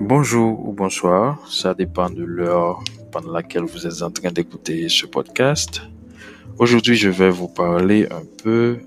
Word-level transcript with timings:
Bonjour 0.00 0.64
ou 0.64 0.72
bonsoir, 0.72 1.44
ça 1.50 1.74
dépend 1.74 2.08
de 2.08 2.22
l'heure 2.22 2.84
pendant 3.10 3.32
laquelle 3.32 3.64
vous 3.64 3.84
êtes 3.84 4.00
en 4.02 4.12
train 4.12 4.30
d'écouter 4.30 4.88
ce 4.88 5.06
podcast. 5.06 5.82
Aujourd'hui, 6.56 6.94
je 6.94 7.08
vais 7.08 7.30
vous 7.30 7.48
parler 7.48 8.06
un 8.08 8.22
peu 8.44 8.78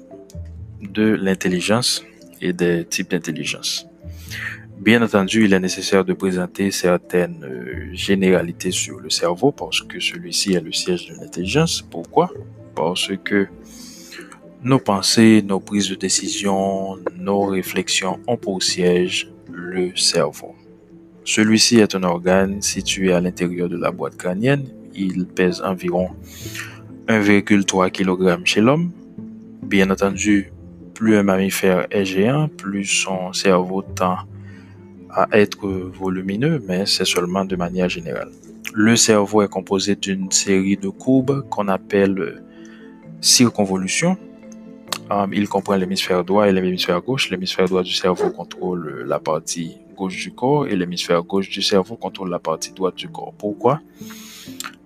de 0.81 1.03
l'intelligence 1.03 2.01
et 2.39 2.53
des 2.53 2.85
types 2.85 3.11
d'intelligence. 3.11 3.87
Bien 4.79 5.03
entendu, 5.03 5.43
il 5.43 5.53
est 5.53 5.59
nécessaire 5.59 6.05
de 6.05 6.13
présenter 6.13 6.71
certaines 6.71 7.43
euh, 7.43 7.93
généralités 7.93 8.71
sur 8.71 8.97
le 9.01 9.09
cerveau 9.09 9.51
parce 9.51 9.81
que 9.81 9.99
celui-ci 9.99 10.53
est 10.53 10.61
le 10.61 10.71
siège 10.71 11.09
de 11.09 11.15
l'intelligence. 11.15 11.81
Pourquoi? 11.81 12.31
Parce 12.73 13.11
que 13.21 13.49
nos 14.63 14.79
pensées, 14.79 15.43
nos 15.45 15.59
prises 15.59 15.89
de 15.89 15.95
décision, 15.95 16.97
nos 17.17 17.41
réflexions 17.47 18.21
ont 18.27 18.37
pour 18.37 18.63
siège 18.63 19.29
le 19.51 19.93
cerveau. 19.97 20.55
Celui-ci 21.23 21.77
est 21.79 21.95
un 21.95 22.03
organe 22.03 22.61
situé 22.61 23.13
à 23.13 23.21
l'intérieur 23.21 23.69
de 23.69 23.77
la 23.77 23.91
boîte 23.91 24.17
crânienne. 24.17 24.65
Il 24.95 25.25
pèse 25.25 25.61
environ 25.61 26.09
1,3 27.07 27.91
kg 27.91 28.45
chez 28.45 28.61
l'homme. 28.61 28.91
Bien 29.63 29.89
entendu, 29.89 30.51
plus 30.93 31.15
un 31.15 31.23
mammifère 31.23 31.87
est 31.91 32.05
géant, 32.05 32.47
plus 32.47 32.85
son 32.85 33.33
cerveau 33.33 33.81
tend 33.81 34.17
à 35.09 35.27
être 35.31 35.67
volumineux, 35.67 36.61
mais 36.67 36.85
c'est 36.85 37.05
seulement 37.05 37.45
de 37.45 37.55
manière 37.55 37.89
générale. 37.89 38.29
Le 38.73 38.95
cerveau 38.95 39.41
est 39.41 39.49
composé 39.49 39.95
d'une 39.95 40.31
série 40.31 40.77
de 40.77 40.89
courbes 40.89 41.47
qu'on 41.49 41.67
appelle 41.67 42.43
circonvolution. 43.19 44.17
Um, 45.09 45.33
il 45.33 45.49
comprend 45.49 45.75
l'hémisphère 45.75 46.23
droit 46.23 46.47
et 46.47 46.53
l'hémisphère 46.53 47.01
gauche. 47.01 47.29
L'hémisphère 47.29 47.65
droit 47.65 47.83
du 47.83 47.91
cerveau 47.91 48.29
contrôle 48.29 49.03
la 49.05 49.19
partie 49.19 49.77
gauche 50.01 50.23
du 50.25 50.31
corps 50.31 50.65
et 50.67 50.75
l'hémisphère 50.75 51.21
gauche 51.21 51.49
du 51.57 51.61
cerveau 51.61 51.95
contrôle 51.95 52.31
la 52.31 52.39
partie 52.39 52.73
droite 52.73 52.95
du 52.95 53.07
corps. 53.07 53.33
Pourquoi? 53.37 53.81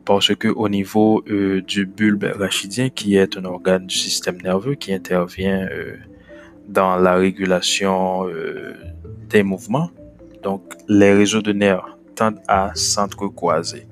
Parce 0.03 0.35
que 0.35 0.49
au 0.49 0.67
niveau 0.67 1.23
euh, 1.29 1.61
du 1.61 1.85
bulbe 1.85 2.25
rachidien, 2.43 2.89
qui 2.89 3.15
est 3.15 3.37
un 3.37 3.45
organe 3.45 3.85
du 3.87 3.95
système 3.95 4.39
nerveux 4.49 4.75
qui 4.75 4.93
intervient 4.93 5.61
euh, 5.71 5.95
dans 6.67 6.97
la 6.97 7.15
régulation 7.15 8.27
euh, 8.27 8.73
des 9.29 9.43
mouvements, 9.51 9.89
donc 10.43 10.61
les 10.89 11.13
réseaux 11.21 11.41
de 11.49 11.53
nerfs 11.53 11.97
tendent 12.13 12.41
à 12.47 12.61
s'entrecroiser. 12.75 13.87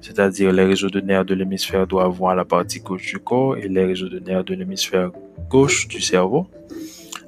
C'est-à-dire 0.00 0.52
les 0.52 0.66
réseaux 0.72 0.92
de 0.96 1.00
nerfs 1.00 1.24
de 1.24 1.34
l'hémisphère 1.34 1.86
droit 1.88 2.08
vont 2.08 2.28
à 2.28 2.36
la 2.36 2.44
partie 2.44 2.80
gauche 2.80 3.06
du 3.12 3.18
corps 3.18 3.56
et 3.56 3.68
les 3.68 3.84
réseaux 3.84 4.08
de 4.16 4.20
nerfs 4.20 4.44
de 4.44 4.54
l'hémisphère 4.54 5.10
gauche 5.50 5.88
du 5.88 6.00
cerveau 6.00 6.46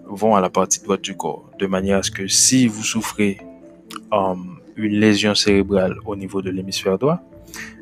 vont 0.06 0.34
à 0.36 0.40
la 0.40 0.50
partie 0.50 0.80
droite 0.82 1.02
du 1.02 1.16
corps. 1.16 1.50
De 1.58 1.66
manière 1.66 1.98
à 1.98 2.02
ce 2.02 2.10
que 2.10 2.26
si 2.26 2.66
vous 2.66 2.82
souffrez 2.82 3.38
um, 4.12 4.58
une 4.76 4.94
lésion 4.98 5.34
cérébrale 5.34 5.96
au 6.06 6.16
niveau 6.16 6.42
de 6.42 6.50
l'hémisphère 6.50 6.98
droit, 6.98 7.20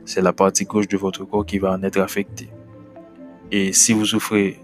c'est 0.04 0.22
la 0.22 0.32
partie 0.32 0.64
gauche 0.64 0.88
de 0.88 0.96
votre 0.96 1.24
corps 1.24 1.46
qui 1.46 1.58
va 1.58 1.72
en 1.72 1.82
être 1.82 2.00
affectée. 2.00 2.48
Et 3.50 3.72
si 3.72 3.92
vous 3.92 4.06
souffrez, 4.06 4.58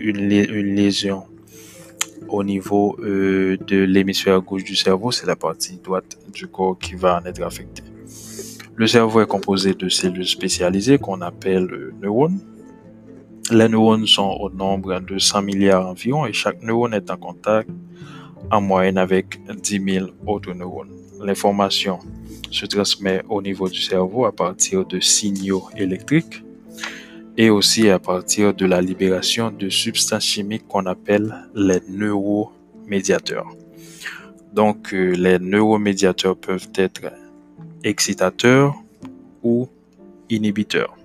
une 0.00 0.28
lésion 0.28 1.24
au 2.28 2.44
niveau 2.44 2.96
euh, 3.00 3.56
de 3.66 3.78
l'hémisphère 3.78 4.40
gauche 4.40 4.64
du 4.64 4.76
cerveau, 4.76 5.10
c'est 5.10 5.26
la 5.26 5.36
partie 5.36 5.78
droite 5.78 6.16
du 6.32 6.46
corps 6.46 6.78
qui 6.78 6.94
va 6.94 7.20
en 7.20 7.26
être 7.26 7.42
affectée. 7.42 7.82
Le 8.76 8.86
cerveau 8.86 9.20
est 9.20 9.26
composé 9.26 9.74
de 9.74 9.88
cellules 9.88 10.26
spécialisées 10.26 10.98
qu'on 10.98 11.20
appelle 11.20 11.68
euh, 11.72 11.94
neurones. 12.00 12.40
Les 13.50 13.68
neurones 13.68 14.06
sont 14.06 14.36
au 14.40 14.48
nombre 14.48 15.00
de 15.00 15.18
100 15.18 15.42
milliards 15.42 15.86
environ 15.86 16.24
et 16.24 16.32
chaque 16.32 16.62
neurone 16.62 16.94
est 16.94 17.10
en 17.10 17.18
contact 17.18 17.68
en 18.50 18.60
moyenne 18.62 18.96
avec 18.96 19.38
10 19.54 19.82
000 19.84 20.06
autres 20.26 20.54
neurones. 20.54 20.92
L'information 21.22 21.98
se 22.50 22.64
transmet 22.64 23.22
au 23.28 23.42
niveau 23.42 23.68
du 23.68 23.80
cerveau 23.80 24.24
à 24.24 24.32
partir 24.32 24.86
de 24.86 24.98
signaux 24.98 25.68
électriques 25.76 26.42
et 27.36 27.50
aussi 27.50 27.90
à 27.90 27.98
partir 27.98 28.54
de 28.54 28.64
la 28.64 28.80
libération 28.80 29.50
de 29.50 29.68
substances 29.68 30.24
chimiques 30.24 30.66
qu'on 30.66 30.86
appelle 30.86 31.34
les 31.54 31.80
neuromédiateurs. 31.88 33.48
Donc, 34.54 34.94
euh, 34.94 35.10
les 35.16 35.38
neuromédiateurs 35.38 36.36
peuvent 36.36 36.68
être 36.76 37.12
excitateurs 37.82 38.74
ou 39.42 39.68
inhibiteurs. 40.30 40.96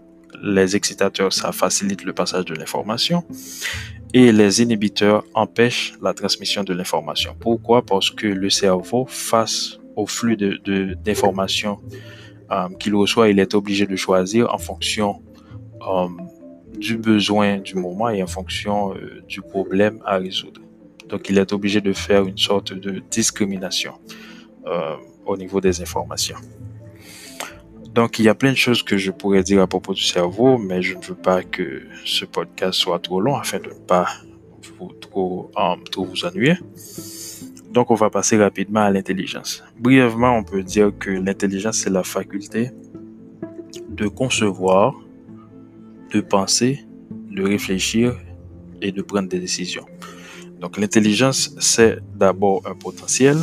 Les 0.41 0.75
excitateurs, 0.75 1.33
ça 1.33 1.51
facilite 1.51 2.03
le 2.03 2.13
passage 2.13 2.45
de 2.45 2.55
l'information 2.55 3.23
et 4.13 4.31
les 4.31 4.61
inhibiteurs 4.61 5.23
empêchent 5.33 5.93
la 6.01 6.13
transmission 6.13 6.63
de 6.63 6.73
l'information. 6.73 7.35
Pourquoi? 7.39 7.85
Parce 7.85 8.09
que 8.09 8.27
le 8.27 8.49
cerveau, 8.49 9.05
face 9.07 9.79
au 9.95 10.07
flux 10.07 10.35
d'informations 10.35 11.79
de, 11.89 12.55
euh, 12.55 12.69
qu'il 12.79 12.95
reçoit, 12.95 13.29
il 13.29 13.39
est 13.39 13.53
obligé 13.53 13.85
de 13.85 13.95
choisir 13.95 14.51
en 14.53 14.57
fonction 14.57 15.21
euh, 15.87 16.07
du 16.77 16.97
besoin 16.97 17.59
du 17.59 17.75
moment 17.75 18.09
et 18.09 18.23
en 18.23 18.27
fonction 18.27 18.95
euh, 18.95 19.21
du 19.27 19.41
problème 19.41 19.99
à 20.05 20.17
résoudre. 20.17 20.61
Donc, 21.07 21.29
il 21.29 21.37
est 21.37 21.53
obligé 21.53 21.81
de 21.81 21.93
faire 21.93 22.25
une 22.25 22.37
sorte 22.37 22.73
de 22.73 23.01
discrimination 23.09 23.93
au 25.25 25.35
niveau 25.35 25.59
des 25.59 25.81
informations. 25.81 26.35
Donc, 27.99 28.17
il 28.17 28.23
y 28.23 28.29
a 28.29 28.33
plein 28.33 28.51
de 28.51 28.55
choses 28.57 28.81
que 28.81 28.97
je 28.97 29.11
pourrais 29.11 29.43
dire 29.43 29.61
à 29.61 29.67
propos 29.67 29.93
du 29.93 30.03
cerveau, 30.03 30.57
mais 30.57 30.81
je 30.81 30.95
ne 30.95 31.03
veux 31.03 31.15
pas 31.15 31.43
que 31.43 31.81
ce 32.05 32.23
podcast 32.23 32.79
soit 32.79 32.99
trop 32.99 33.19
long 33.19 33.35
afin 33.35 33.59
de 33.59 33.67
ne 33.67 33.73
pas 33.73 34.07
vous 34.77 34.93
trop, 35.01 35.51
trop 35.91 36.05
vous 36.05 36.23
ennuyer. 36.23 36.55
Donc, 37.73 37.91
on 37.91 37.95
va 37.95 38.09
passer 38.09 38.37
rapidement 38.37 38.79
à 38.79 38.89
l'intelligence. 38.89 39.65
Brièvement, 39.77 40.37
on 40.37 40.45
peut 40.45 40.63
dire 40.63 40.93
que 40.97 41.09
l'intelligence, 41.09 41.79
c'est 41.79 41.89
la 41.89 42.03
faculté 42.03 42.71
de 43.89 44.07
concevoir, 44.07 44.95
de 46.13 46.21
penser, 46.21 46.85
de 47.11 47.43
réfléchir 47.43 48.17
et 48.81 48.93
de 48.93 49.01
prendre 49.01 49.27
des 49.27 49.41
décisions. 49.41 49.85
Donc 50.61 50.77
l'intelligence, 50.77 51.53
c'est 51.59 51.99
d'abord 52.15 52.61
un 52.65 52.75
potentiel 52.75 53.35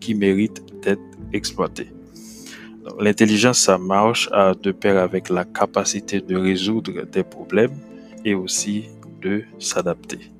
qui 0.00 0.14
mérite 0.14 0.62
d'être 0.82 1.02
exploité. 1.34 1.88
L'intelligence, 2.98 3.58
ça 3.58 3.78
marche 3.78 4.28
à 4.32 4.54
de 4.54 4.72
pair 4.72 4.98
avec 4.98 5.28
la 5.28 5.44
capacité 5.44 6.20
de 6.20 6.36
résoudre 6.36 7.04
des 7.04 7.24
problèmes 7.24 7.76
et 8.24 8.34
aussi 8.34 8.88
de 9.20 9.42
s'adapter. 9.58 10.30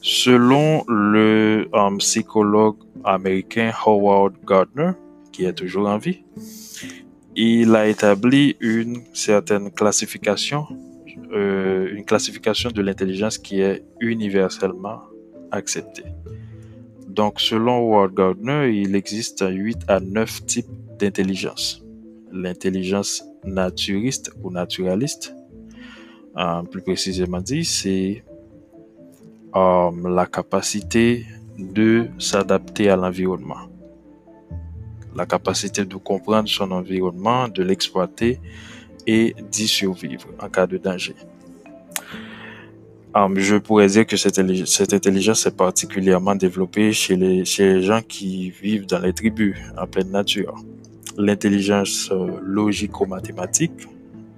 Selon 0.00 0.84
le 0.88 1.68
um, 1.72 1.98
psychologue 1.98 2.76
américain 3.04 3.70
Howard 3.86 4.34
Gardner, 4.46 4.92
qui 5.30 5.44
est 5.44 5.52
toujours 5.52 5.88
en 5.88 5.98
vie, 5.98 6.24
il 7.36 7.74
a 7.76 7.86
établi 7.86 8.56
une 8.60 9.02
certaine 9.12 9.70
classification, 9.70 10.66
euh, 11.32 11.88
une 11.94 12.04
classification 12.04 12.70
de 12.70 12.82
l'intelligence 12.82 13.38
qui 13.38 13.60
est 13.60 13.84
universellement 14.00 15.02
acceptée. 15.50 16.04
Donc, 17.08 17.40
selon 17.40 17.76
Howard 17.76 18.14
Gardner, 18.14 18.70
il 18.74 18.96
existe 18.96 19.44
8 19.48 19.78
à 19.86 20.00
9 20.00 20.46
types 20.46 20.66
d'intelligence. 21.02 21.84
L'intelligence 22.32 23.24
naturiste 23.44 24.32
ou 24.42 24.50
naturaliste, 24.50 25.34
euh, 26.38 26.62
plus 26.62 26.82
précisément 26.82 27.40
dit, 27.40 27.64
c'est 27.64 28.24
euh, 29.54 29.90
la 30.08 30.26
capacité 30.26 31.26
de 31.58 32.06
s'adapter 32.18 32.88
à 32.88 32.96
l'environnement 32.96 33.72
la 35.14 35.26
capacité 35.26 35.84
de 35.84 35.96
comprendre 35.96 36.48
son 36.48 36.70
environnement, 36.70 37.48
de 37.48 37.62
l'exploiter 37.62 38.40
et 39.06 39.34
d'y 39.50 39.68
survivre 39.68 40.28
en 40.40 40.48
cas 40.48 40.66
de 40.66 40.78
danger. 40.78 41.14
Um, 43.14 43.38
je 43.38 43.56
pourrais 43.56 43.88
dire 43.88 44.06
que 44.06 44.16
cette, 44.16 44.38
intelligence 44.38 45.44
est 45.44 45.56
particulièrement 45.56 46.34
développée 46.34 46.92
chez 46.94 47.16
les 47.16 47.82
gens 47.82 48.00
qui 48.00 48.48
vivent 48.50 48.86
dans 48.86 49.00
les 49.00 49.12
tribus 49.12 49.54
en 49.76 49.86
pleine 49.86 50.10
nature. 50.10 50.54
L'intelligence 51.18 52.10
euh, 52.10 52.38
logico-mathématique, 52.42 53.86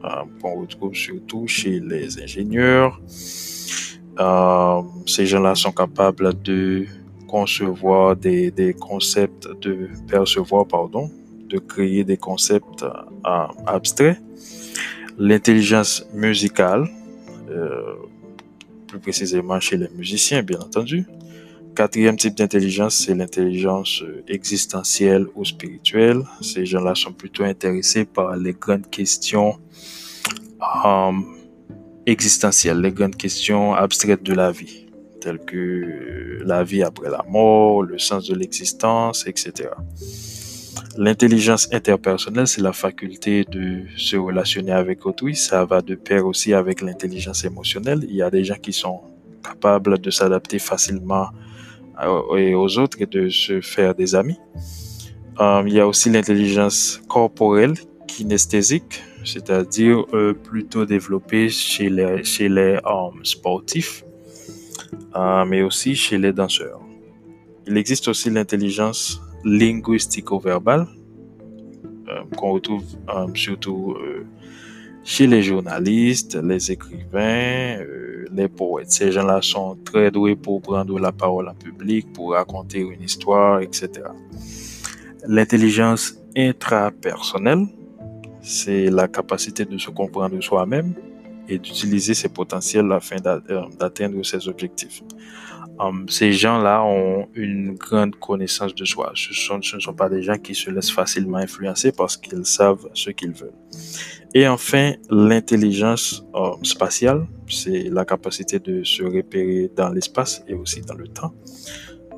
euh, 0.05 0.09
qu'on 0.41 0.61
retrouve 0.61 0.95
surtout 0.95 1.47
chez 1.47 1.81
les 1.81 2.21
ingénieurs. 2.21 3.01
Euh, 4.19 4.83
ces 5.07 5.27
gens-là 5.27 5.55
sont 5.55 5.73
capables 5.73 6.41
de 6.43 6.87
concevoir 7.27 8.17
des, 8.17 8.51
des, 8.51 8.75
concepts, 8.75 9.49
de 9.61 9.89
percevoir, 10.09 10.67
pardon, 10.67 11.11
de 11.49 11.59
créer 11.59 12.05
des 12.05 12.17
concepts 12.17 12.85
abstraits. 13.67 14.19
L'intelligence 15.19 16.07
musicale, 16.13 16.89
plus 18.89 18.99
précisément 18.99 19.59
chez 19.61 19.77
les 19.77 19.89
musiciens, 19.97 20.43
bien 20.43 20.59
entendu. 20.61 21.07
Quatrième 21.75 22.17
type 22.17 22.37
d'intelligence, 22.37 23.05
c'est 23.05 23.15
l'intelligence 23.15 24.05
existentielle 24.29 25.27
ou 25.35 25.45
spirituelle. 25.45 26.23
Ces 26.41 26.67
gens-là 26.67 26.95
sont 26.95 27.13
plutôt 27.13 27.43
intéressés 27.43 28.05
par 28.05 28.37
les 28.37 28.53
grandes 28.53 28.89
questions 28.89 29.59
euh, 30.85 31.13
existentielles, 32.07 32.81
les 32.81 32.93
grandes 32.93 33.17
questions 33.17 33.75
abstraites 33.75 34.23
de 34.23 34.35
la 34.35 34.53
vie 34.53 34.85
tels 35.25 35.39
que 35.39 36.43
la 36.45 36.63
vie 36.63 36.83
après 36.83 37.11
la 37.11 37.25
mort, 37.29 37.83
le 37.83 37.99
sens 37.99 38.27
de 38.29 38.35
l'existence, 38.35 39.27
etc. 39.27 39.71
L'intelligence 40.99 41.69
interpersonnelle, 41.73 42.47
c'est 42.47 42.61
la 42.61 42.75
faculté 42.75 43.45
de 43.45 43.83
se 43.97 44.17
relationner 44.17 44.73
avec 44.73 45.07
autrui. 45.07 45.35
Ça 45.35 45.65
va 45.65 45.81
de 45.81 45.95
pair 45.95 46.27
aussi 46.27 46.53
avec 46.53 46.83
l'intelligence 46.83 47.45
émotionnelle. 47.45 48.01
Il 48.09 48.15
y 48.15 48.23
a 48.23 48.31
des 48.31 48.45
gens 48.45 48.61
qui 48.67 48.73
sont 48.73 49.01
capables 49.43 49.99
de 49.99 50.11
s'adapter 50.11 50.59
facilement 50.59 51.29
aux 52.03 52.79
autres 52.79 53.01
et 53.01 53.07
de 53.07 53.29
se 53.29 53.61
faire 53.61 53.95
des 53.95 54.15
amis. 54.15 54.39
Euh, 55.41 55.63
il 55.67 55.73
y 55.73 55.81
a 55.81 55.87
aussi 55.87 56.11
l'intelligence 56.11 57.01
corporelle, 57.09 57.75
kinesthésique, 58.07 59.03
c'est-à-dire 59.25 60.05
euh, 60.13 60.33
plutôt 60.33 60.87
développée 60.87 61.49
chez 61.49 61.91
les, 61.91 62.23
chez 62.23 62.49
les 62.49 62.79
sportifs, 63.25 64.05
euh, 65.17 65.45
mais 65.45 65.63
aussi 65.63 65.97
chez 65.97 66.19
les 66.19 66.33
danseurs. 66.33 66.81
Il 67.67 67.77
existe 67.77 68.07
aussi 68.09 68.31
l'intelligence 68.31 69.21
linguistico-verbale, 69.45 70.87
qu'on 72.37 72.53
retrouve 72.53 72.85
surtout 73.35 73.97
chez 75.03 75.27
les 75.27 75.43
journalistes, 75.43 76.39
les 76.43 76.71
écrivains, 76.71 77.79
les 78.35 78.49
poètes. 78.49 78.91
Ces 78.93 79.13
gens-là 79.13 79.41
sont 79.43 79.77
très 79.85 80.11
doués 80.11 80.37
pour 80.37 80.61
prendre 80.61 80.99
la 80.99 81.13
parole 81.13 81.49
en 81.49 81.55
public, 81.55 82.13
pour 82.13 82.33
raconter 82.33 82.81
une 82.81 83.03
histoire, 83.03 83.61
etc. 83.61 83.89
L'intelligence 85.27 86.15
intrapersonnelle, 86.37 87.67
c'est 88.43 88.91
la 88.91 89.09
capacité 89.09 89.65
de 89.65 89.79
se 89.79 89.91
comprendre 89.91 90.41
soi-même 90.43 90.93
et 91.49 91.59
d'utiliser 91.59 92.15
ses 92.15 92.29
potentiels 92.29 92.91
afin 92.93 93.17
euh, 93.27 93.63
d'atteindre 93.79 94.23
ses 94.25 94.49
objectifs. 94.49 95.03
Um, 95.81 96.09
ces 96.09 96.33
gens-là 96.33 96.85
ont 96.85 97.27
une 97.35 97.75
grande 97.75 98.15
connaissance 98.17 98.75
de 98.75 98.85
soi. 98.85 99.13
Ce, 99.15 99.53
ne 99.55 99.81
sont 99.81 99.93
pas 99.95 100.09
des 100.09 100.23
gens 100.23 100.39
qui 100.39 100.55
se 100.55 100.71
laissent 100.71 100.93
facilement 100.93 101.39
influencer 101.39 101.91
parce 101.91 102.17
qu'ils 102.17 102.47
savent 102.47 102.89
ce 102.95 103.11
qu'ils 103.11 103.33
veulent. 103.33 103.53
Et 104.35 104.47
enfin, 104.47 104.93
l'intelligence 105.11 106.25
um, 106.33 106.65
spatiale, 106.65 107.27
c'est 107.49 107.91
la 107.91 108.05
capacité 108.05 108.59
de 108.59 108.85
se 108.85 109.03
repérer 109.03 109.71
dans 109.75 109.91
l'espace 109.91 110.45
et 110.47 110.55
aussi 110.55 110.81
dans 110.81 110.95
le 110.95 111.09
temps. 111.09 111.35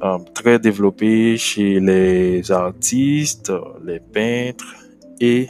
Um, 0.03 0.25
très 0.35 0.59
développée 0.59 1.39
chez 1.39 1.81
les 1.81 2.51
artistes, 2.53 3.51
les 3.83 4.01
peintres 4.01 4.75
et 5.19 5.49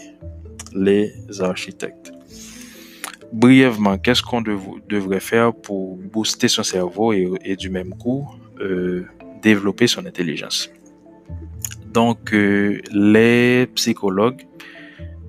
les 0.72 1.12
architectes. 1.40 2.15
Brièvement, 3.36 3.98
qu'est-ce 3.98 4.22
qu'on 4.22 4.40
devrait 4.40 5.20
faire 5.20 5.52
pour 5.52 5.98
booster 5.98 6.48
son 6.48 6.62
cerveau 6.62 7.12
et, 7.12 7.54
du 7.54 7.68
même 7.68 7.90
coup 7.90 8.26
euh, 8.60 9.04
développer 9.42 9.86
son 9.86 10.06
intelligence? 10.06 10.70
Donc, 11.92 12.32
euh, 12.32 12.80
les 12.90 13.66
psychologues 13.74 14.46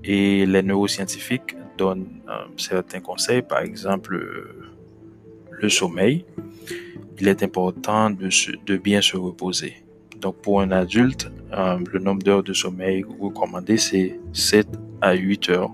et 0.06 0.46
les 0.46 0.64
neuroscientifiques 0.64 1.58
donnent 1.78 2.22
euh, 2.30 2.46
certains 2.56 3.02
conseils, 3.02 3.42
par 3.42 3.60
exemple 3.60 4.16
le 5.52 5.68
sommeil. 5.68 6.24
Il 7.20 7.28
est 7.28 7.44
important 7.44 8.10
de, 8.10 8.30
de 8.66 8.78
bien 8.78 9.02
se 9.02 9.18
reposer. 9.18 9.84
Donc, 10.22 10.38
pour 10.38 10.62
un 10.62 10.72
adulte, 10.72 11.30
le 11.52 12.00
nombre 12.00 12.24
d'heures 12.24 12.44
de 12.44 12.54
sommeil 12.54 13.04
recommandé, 13.20 13.76
c'est 13.76 14.18
7 14.32 14.66
à 15.02 15.14
8 15.14 15.50
heures 15.50 15.72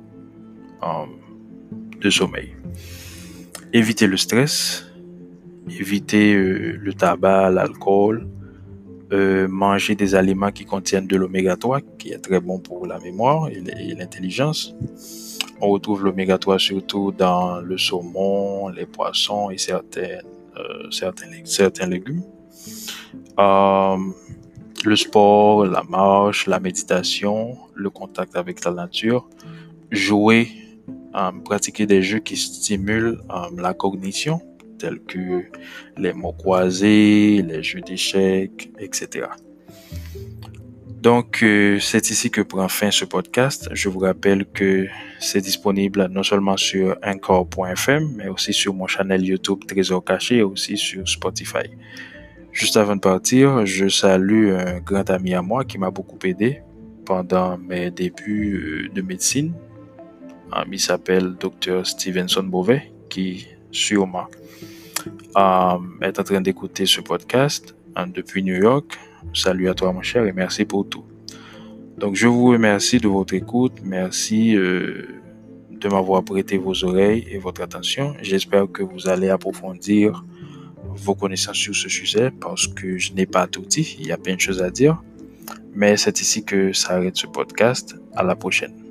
de 2.03 2.09
sommeil. 2.09 2.53
Éviter 3.71 4.07
le 4.07 4.17
stress, 4.17 4.85
éviter 5.67 6.35
euh, 6.35 6.77
le 6.79 6.93
tabac, 6.93 7.49
l'alcool, 7.49 8.27
euh, 9.13 9.47
manger 9.47 9.95
des 9.95 10.13
aliments 10.13 10.51
qui 10.51 10.65
contiennent 10.65 11.07
de 11.07 11.15
l'oméga 11.15 11.55
3, 11.55 11.79
qui 11.97 12.11
est 12.11 12.19
très 12.19 12.39
bon 12.39 12.59
pour 12.59 12.85
la 12.85 12.99
mémoire 12.99 13.47
et 13.49 13.95
l'intelligence. 13.95 14.75
On 15.61 15.69
retrouve 15.69 16.03
l'oméga 16.03 16.37
3 16.37 16.59
surtout 16.59 17.11
dans 17.11 17.61
le 17.61 17.77
saumon, 17.77 18.67
les 18.69 18.85
poissons 18.85 19.49
et 19.49 19.57
certains, 19.57 20.19
euh, 20.57 20.91
certains, 20.91 21.27
certains 21.45 21.87
légumes. 21.87 22.23
le 24.85 24.97
sport, 24.97 25.65
la 25.65 25.83
marche, 25.83 26.45
la 26.47 26.59
méditation, 26.59 27.57
le 27.73 27.89
contact 27.89 28.35
avec 28.35 28.65
la 28.65 28.71
nature, 28.71 29.29
jouer 29.91 30.62
pratiquer 31.45 31.85
des 31.85 32.01
jeux 32.01 32.19
qui 32.19 32.37
stimulent 32.37 33.21
la 33.57 33.73
cognition, 33.73 34.41
tels 34.79 34.99
que 34.99 35.43
les 35.97 36.13
mots 36.13 36.33
croisés, 36.33 37.41
les 37.41 37.63
jeux 37.63 37.81
d'échecs, 37.81 38.71
etc. 38.79 39.27
Donc, 41.03 41.43
euh, 41.43 41.79
c'est 41.81 42.09
ici 42.11 42.31
que 42.31 42.39
prend 42.39 42.69
fin 42.69 42.89
ce 42.89 43.03
podcast. 43.03 43.67
Je 43.73 43.89
vous 43.89 43.99
rappelle 43.99 44.45
que 44.45 44.87
c'est 45.19 45.41
disponible 45.41 46.07
non 46.09 46.23
seulement 46.23 46.55
sur 46.55 46.95
encore.fm, 47.05 48.13
mais 48.15 48.29
aussi 48.29 48.53
sur 48.53 48.73
mon 48.73 48.87
channel 48.87 49.21
YouTube 49.25 49.65
Trésor 49.67 50.01
Caché 50.05 50.37
et 50.37 50.43
aussi 50.43 50.77
sur 50.77 51.05
Spotify. 51.05 51.67
Juste 52.53 52.77
avant 52.77 52.95
de 52.95 53.01
partir, 53.01 53.65
je 53.65 53.89
salue 53.89 54.53
un 54.53 54.79
grand 54.79 55.09
ami 55.09 55.33
à 55.33 55.41
moi 55.41 55.65
qui 55.65 55.77
m'a 55.77 55.91
beaucoup 55.91 56.19
aidé 56.23 56.61
pendant 57.05 57.57
mes 57.57 57.91
débuts 57.91 58.87
euh, 58.87 58.93
de 58.93 59.01
médecine 59.01 59.53
il 60.71 60.79
s'appelle 60.79 61.35
Dr. 61.39 61.85
Stevenson 61.85 62.43
Beauvais, 62.43 62.91
qui 63.09 63.47
sûrement 63.71 64.27
euh, 65.37 65.77
est 66.01 66.19
en 66.19 66.23
train 66.23 66.41
d'écouter 66.41 66.85
ce 66.85 67.01
podcast 67.01 67.75
hein, 67.95 68.07
depuis 68.07 68.43
New 68.43 68.55
York. 68.55 68.97
Salut 69.33 69.69
à 69.69 69.73
toi, 69.73 69.91
mon 69.93 70.01
cher, 70.01 70.25
et 70.25 70.31
merci 70.31 70.65
pour 70.65 70.87
tout. 70.87 71.05
Donc, 71.97 72.15
je 72.15 72.27
vous 72.27 72.45
remercie 72.47 72.97
de 72.97 73.07
votre 73.07 73.33
écoute. 73.33 73.73
Merci 73.83 74.55
euh, 74.55 75.07
de 75.71 75.87
m'avoir 75.89 76.23
prêté 76.23 76.57
vos 76.57 76.83
oreilles 76.83 77.25
et 77.29 77.37
votre 77.37 77.61
attention. 77.61 78.13
J'espère 78.21 78.71
que 78.71 78.83
vous 78.83 79.07
allez 79.07 79.29
approfondir 79.29 80.25
vos 80.83 81.15
connaissances 81.15 81.57
sur 81.57 81.75
ce 81.75 81.89
sujet 81.89 82.31
parce 82.31 82.67
que 82.67 82.97
je 82.97 83.13
n'ai 83.13 83.25
pas 83.25 83.47
tout 83.47 83.61
dit. 83.61 83.95
Il 83.99 84.07
y 84.07 84.11
a 84.11 84.17
plein 84.17 84.35
de 84.35 84.39
choses 84.39 84.61
à 84.61 84.69
dire. 84.69 85.01
Mais 85.73 85.97
c'est 85.97 86.19
ici 86.21 86.43
que 86.43 86.73
s'arrête 86.73 87.17
ce 87.17 87.27
podcast. 87.27 87.95
À 88.15 88.23
la 88.23 88.35
prochaine. 88.35 88.82